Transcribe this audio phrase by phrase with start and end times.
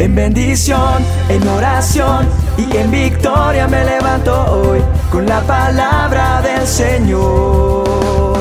[0.00, 8.38] En bendición, en oración y en victoria me levanto hoy con la palabra del Señor.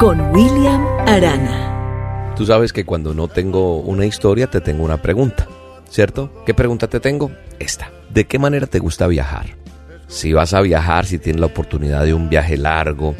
[0.00, 2.34] Con William Arana.
[2.34, 5.46] Tú sabes que cuando no tengo una historia te tengo una pregunta,
[5.88, 6.42] ¿cierto?
[6.44, 7.30] ¿Qué pregunta te tengo?
[7.60, 7.92] Esta.
[8.10, 9.56] ¿De qué manera te gusta viajar?
[10.08, 13.14] Si vas a viajar, si tienes la oportunidad de un viaje largo,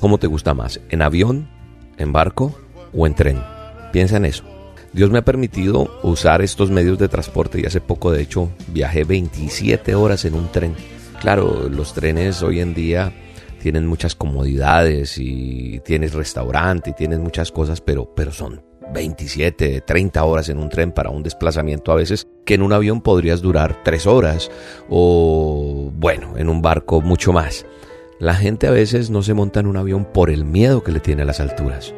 [0.00, 0.80] ¿cómo te gusta más?
[0.88, 1.50] ¿En avión?
[1.98, 2.58] ¿En barco?
[2.96, 3.57] ¿O en tren?
[3.92, 4.44] Piensa en eso.
[4.92, 9.04] Dios me ha permitido usar estos medios de transporte y hace poco de hecho viajé
[9.04, 10.74] 27 horas en un tren.
[11.20, 13.12] Claro, los trenes hoy en día
[13.62, 18.62] tienen muchas comodidades y tienes restaurante y tienes muchas cosas, pero, pero son
[18.92, 23.02] 27, 30 horas en un tren para un desplazamiento a veces que en un avión
[23.02, 24.50] podrías durar 3 horas
[24.88, 27.66] o bueno, en un barco mucho más.
[28.18, 31.00] La gente a veces no se monta en un avión por el miedo que le
[31.00, 31.94] tiene a las alturas.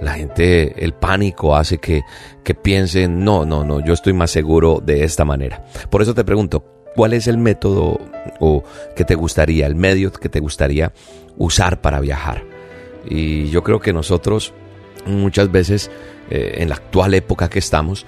[0.00, 2.02] La gente, el pánico hace que,
[2.42, 5.64] que piensen, no, no, no, yo estoy más seguro de esta manera.
[5.90, 8.00] Por eso te pregunto, ¿cuál es el método
[8.40, 8.64] o
[8.96, 10.92] que te gustaría, el medio que te gustaría
[11.36, 12.44] usar para viajar?
[13.06, 14.52] Y yo creo que nosotros
[15.06, 15.90] muchas veces,
[16.30, 18.06] eh, en la actual época que estamos,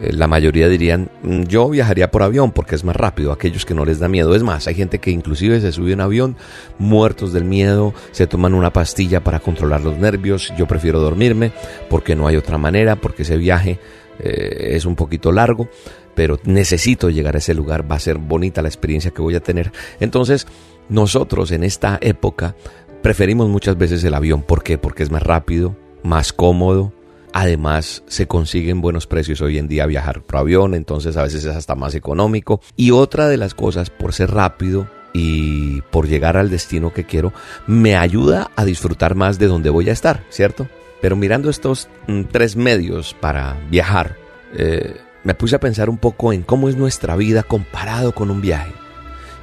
[0.00, 3.84] la mayoría dirían, mm, yo viajaría por avión porque es más rápido, aquellos que no
[3.84, 4.34] les da miedo.
[4.34, 6.36] Es más, hay gente que inclusive se sube en avión
[6.78, 11.52] muertos del miedo, se toman una pastilla para controlar los nervios, yo prefiero dormirme
[11.88, 13.78] porque no hay otra manera, porque ese viaje
[14.18, 15.68] eh, es un poquito largo,
[16.14, 19.40] pero necesito llegar a ese lugar, va a ser bonita la experiencia que voy a
[19.40, 19.72] tener.
[20.00, 20.46] Entonces,
[20.88, 22.54] nosotros en esta época
[23.02, 24.78] preferimos muchas veces el avión, ¿por qué?
[24.78, 26.92] Porque es más rápido, más cómodo,
[27.32, 31.54] Además, se consiguen buenos precios hoy en día viajar por avión, entonces a veces es
[31.54, 32.60] hasta más económico.
[32.76, 37.32] Y otra de las cosas, por ser rápido y por llegar al destino que quiero,
[37.66, 40.68] me ayuda a disfrutar más de donde voy a estar, ¿cierto?
[41.00, 44.16] Pero mirando estos mm, tres medios para viajar,
[44.54, 48.40] eh, me puse a pensar un poco en cómo es nuestra vida comparado con un
[48.40, 48.72] viaje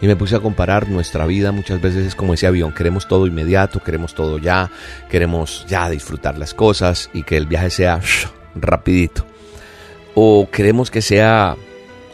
[0.03, 3.25] y me puse a comparar nuestra vida muchas veces es como ese avión, queremos todo
[3.25, 4.69] inmediato, queremos todo ya,
[5.09, 8.01] queremos ya disfrutar las cosas y que el viaje sea
[8.55, 9.25] rapidito.
[10.13, 11.55] O queremos que sea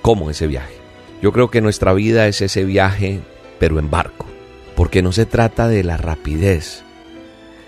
[0.04, 0.76] como ese viaje.
[1.24, 3.22] Yo creo que nuestra vida es ese viaje,
[3.58, 4.28] pero en barco,
[4.76, 6.84] porque no se trata de la rapidez,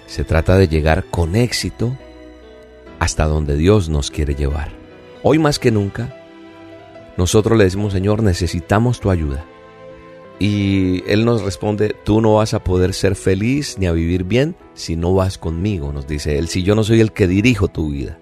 [0.06, 1.98] se trata de llegar con éxito
[3.00, 4.70] hasta donde Dios nos quiere llevar.
[5.24, 6.16] Hoy más que nunca,
[7.18, 9.46] nosotros le decimos, Señor, necesitamos tu ayuda.
[10.44, 14.56] Y Él nos responde, tú no vas a poder ser feliz ni a vivir bien
[14.74, 17.92] si no vas conmigo, nos dice Él, si yo no soy el que dirijo tu
[17.92, 18.18] vida.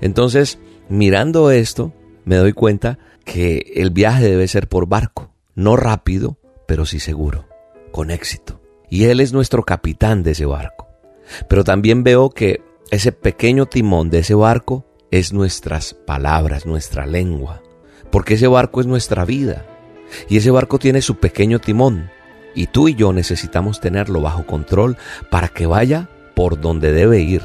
[0.00, 1.92] Entonces, mirando esto,
[2.24, 6.38] me doy cuenta que el viaje debe ser por barco, no rápido,
[6.68, 7.48] pero sí seguro,
[7.90, 8.60] con éxito.
[8.88, 10.86] Y Él es nuestro capitán de ese barco.
[11.48, 12.62] Pero también veo que
[12.92, 17.60] ese pequeño timón de ese barco es nuestras palabras, nuestra lengua,
[18.12, 19.66] porque ese barco es nuestra vida.
[20.28, 22.10] Y ese barco tiene su pequeño timón.
[22.54, 24.96] Y tú y yo necesitamos tenerlo bajo control
[25.30, 27.42] para que vaya por donde debe ir,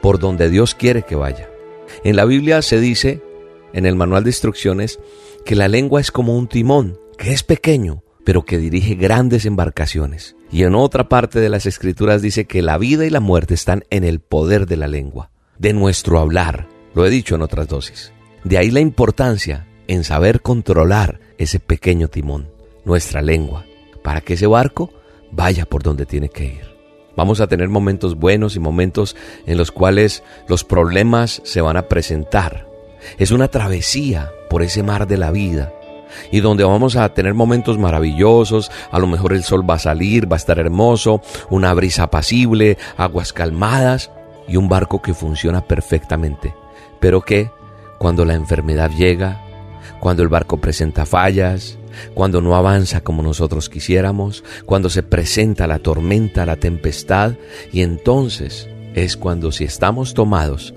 [0.00, 1.48] por donde Dios quiere que vaya.
[2.04, 3.22] En la Biblia se dice,
[3.72, 4.98] en el manual de instrucciones,
[5.44, 10.36] que la lengua es como un timón, que es pequeño, pero que dirige grandes embarcaciones.
[10.50, 13.84] Y en otra parte de las escrituras dice que la vida y la muerte están
[13.90, 16.68] en el poder de la lengua, de nuestro hablar.
[16.94, 18.12] Lo he dicho en otras dosis.
[18.44, 22.48] De ahí la importancia en saber controlar ese pequeño timón,
[22.84, 23.64] nuestra lengua,
[24.02, 24.92] para que ese barco
[25.30, 26.76] vaya por donde tiene que ir.
[27.16, 29.16] Vamos a tener momentos buenos y momentos
[29.46, 32.68] en los cuales los problemas se van a presentar.
[33.18, 35.72] Es una travesía por ese mar de la vida
[36.30, 40.30] y donde vamos a tener momentos maravillosos, a lo mejor el sol va a salir,
[40.30, 44.10] va a estar hermoso, una brisa apacible, aguas calmadas
[44.48, 46.54] y un barco que funciona perfectamente,
[47.00, 47.50] pero que
[47.98, 49.45] cuando la enfermedad llega,
[50.06, 51.78] cuando el barco presenta fallas,
[52.14, 57.32] cuando no avanza como nosotros quisiéramos, cuando se presenta la tormenta, la tempestad,
[57.72, 60.74] y entonces es cuando si estamos tomados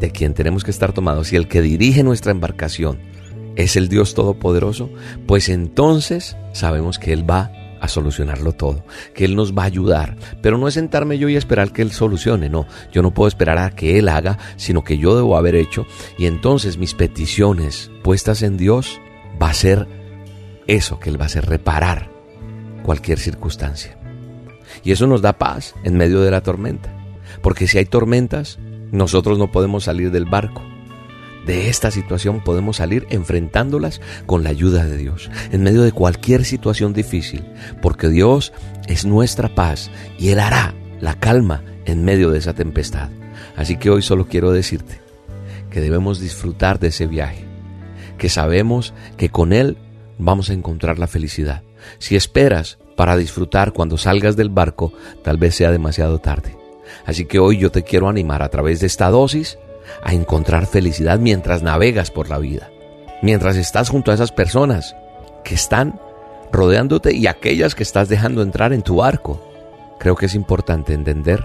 [0.00, 2.98] de quien tenemos que estar tomados y el que dirige nuestra embarcación
[3.54, 4.90] es el Dios Todopoderoso,
[5.28, 10.16] pues entonces sabemos que Él va a solucionarlo todo, que Él nos va a ayudar.
[10.40, 13.58] Pero no es sentarme yo y esperar que Él solucione, no, yo no puedo esperar
[13.58, 15.84] a que Él haga, sino que yo debo haber hecho.
[16.16, 19.00] Y entonces mis peticiones puestas en Dios
[19.42, 19.88] va a ser
[20.68, 22.08] eso que Él va a hacer, reparar
[22.84, 23.98] cualquier circunstancia.
[24.84, 26.96] Y eso nos da paz en medio de la tormenta.
[27.42, 28.60] Porque si hay tormentas,
[28.92, 30.62] nosotros no podemos salir del barco
[31.46, 36.44] de esta situación podemos salir enfrentándolas con la ayuda de Dios, en medio de cualquier
[36.44, 37.44] situación difícil,
[37.80, 38.52] porque Dios
[38.86, 43.10] es nuestra paz y Él hará la calma en medio de esa tempestad.
[43.56, 45.00] Así que hoy solo quiero decirte
[45.70, 47.44] que debemos disfrutar de ese viaje,
[48.18, 49.76] que sabemos que con él
[50.18, 51.62] vamos a encontrar la felicidad.
[51.98, 54.92] Si esperas para disfrutar cuando salgas del barco,
[55.24, 56.56] tal vez sea demasiado tarde.
[57.06, 59.58] Así que hoy yo te quiero animar a través de esta dosis
[60.02, 62.70] a encontrar felicidad mientras navegas por la vida,
[63.22, 64.96] mientras estás junto a esas personas
[65.44, 66.00] que están
[66.52, 69.42] rodeándote y aquellas que estás dejando entrar en tu barco.
[69.98, 71.44] Creo que es importante entender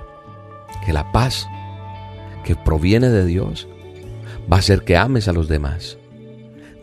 [0.85, 1.47] que la paz
[2.43, 3.67] que proviene de Dios
[4.51, 5.97] va a hacer que ames a los demás,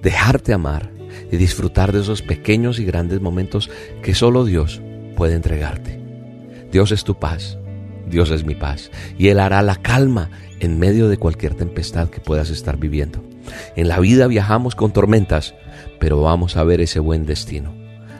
[0.02, 0.90] dejarte amar
[1.30, 3.70] y disfrutar de esos pequeños y grandes momentos
[4.02, 4.80] que solo Dios
[5.16, 6.00] puede entregarte.
[6.70, 7.58] Dios es tu paz,
[8.08, 10.30] Dios es mi paz y Él hará la calma
[10.60, 13.22] en medio de cualquier tempestad que puedas estar viviendo.
[13.76, 15.54] En la vida viajamos con tormentas,
[15.98, 17.74] pero vamos a ver ese buen destino.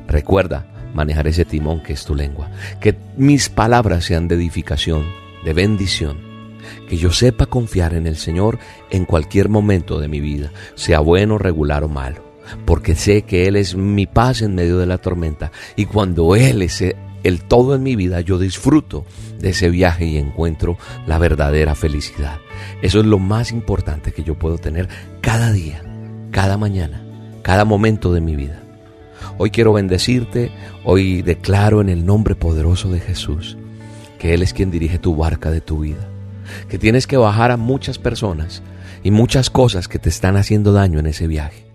[0.07, 2.51] Recuerda manejar ese timón que es tu lengua.
[2.81, 5.05] Que mis palabras sean de edificación,
[5.45, 6.19] de bendición.
[6.89, 8.59] Que yo sepa confiar en el Señor
[8.91, 12.25] en cualquier momento de mi vida, sea bueno, regular o malo.
[12.65, 15.51] Porque sé que Él es mi paz en medio de la tormenta.
[15.77, 16.83] Y cuando Él es
[17.25, 19.05] el todo en mi vida, yo disfruto
[19.41, 22.39] de ese viaje y encuentro la verdadera felicidad.
[22.83, 24.89] Eso es lo más importante que yo puedo tener
[25.23, 25.83] cada día,
[26.31, 27.03] cada mañana,
[27.43, 28.63] cada momento de mi vida.
[29.39, 30.53] Hoy quiero bendecirte,
[30.85, 33.57] hoy declaro en el nombre poderoso de Jesús
[34.19, 36.09] que Él es quien dirige tu barca de tu vida,
[36.69, 38.63] que tienes que bajar a muchas personas
[39.03, 41.67] y muchas cosas que te están haciendo daño en ese viaje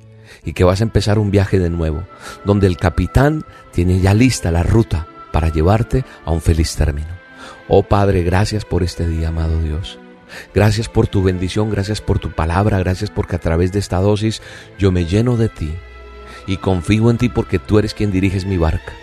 [0.43, 2.03] y que vas a empezar un viaje de nuevo,
[2.45, 7.09] donde el capitán tiene ya lista la ruta para llevarte a un feliz término.
[7.67, 9.99] Oh Padre, gracias por este día, amado Dios.
[10.53, 14.41] Gracias por tu bendición, gracias por tu palabra, gracias porque a través de esta dosis
[14.77, 15.73] yo me lleno de ti
[16.47, 18.93] y confío en ti porque tú eres quien diriges mi barca.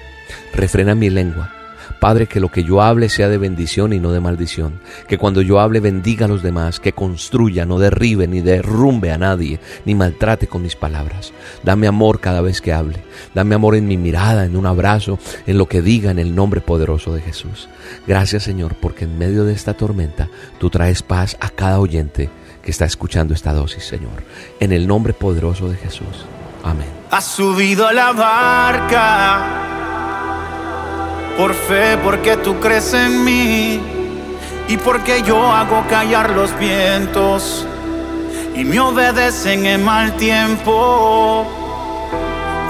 [0.52, 1.52] Refrena mi lengua.
[2.00, 4.80] Padre, que lo que yo hable sea de bendición y no de maldición.
[5.08, 9.18] Que cuando yo hable bendiga a los demás, que construya, no derribe ni derrumbe a
[9.18, 11.32] nadie, ni maltrate con mis palabras.
[11.62, 13.02] Dame amor cada vez que hable.
[13.34, 16.60] Dame amor en mi mirada, en un abrazo, en lo que diga en el nombre
[16.60, 17.68] poderoso de Jesús.
[18.06, 20.28] Gracias Señor, porque en medio de esta tormenta
[20.58, 22.30] tú traes paz a cada oyente
[22.62, 24.24] que está escuchando esta dosis, Señor.
[24.60, 26.26] En el nombre poderoso de Jesús.
[26.64, 26.88] Amén.
[27.10, 29.75] Has subido la barca
[31.36, 33.80] por fe, porque tú crees en mí
[34.68, 37.66] y porque yo hago callar los vientos
[38.54, 41.46] y me obedecen en mal tiempo.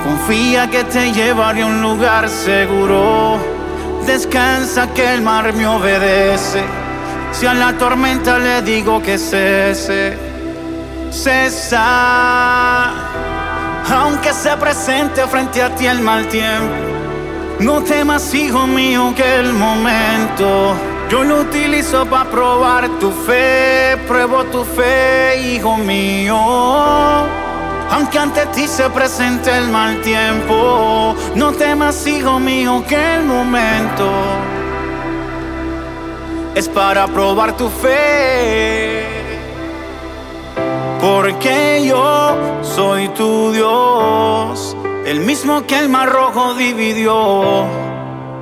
[0.05, 3.39] Confía que te llevaré a un lugar seguro.
[4.07, 6.63] Descansa que el mar me obedece.
[7.33, 10.17] Si a la tormenta le digo que cese,
[11.11, 12.93] cesa
[13.89, 16.75] aunque se presente frente a ti el mal tiempo.
[17.59, 20.75] No temas, hijo mío, que el momento
[21.09, 23.97] yo lo utilizo para probar tu fe.
[24.07, 26.37] Pruebo tu fe, hijo mío.
[27.91, 34.11] Aunque ante ti se presente el mal tiempo, no temas, hijo mío, que el momento
[36.55, 39.05] es para probar tu fe.
[41.01, 43.86] Porque yo soy tu Dios,
[45.07, 47.65] el mismo que el mar rojo dividió,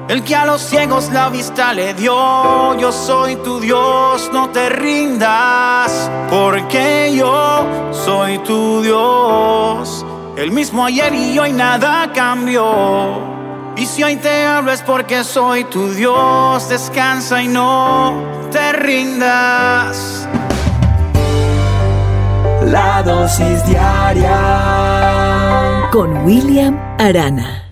[0.09, 2.75] el que a los ciegos la vista le dio.
[2.79, 10.07] Yo soy tu Dios, no te rindas, porque yo soy tu Dios,
[10.37, 13.35] el mismo ayer y hoy nada cambió.
[13.77, 20.27] Y si hoy te hablo es porque soy tu Dios, descansa y no te rindas.
[22.63, 25.14] La dosis diaria
[25.95, 27.64] con William Arana.